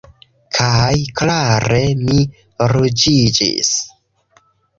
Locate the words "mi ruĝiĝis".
1.99-3.71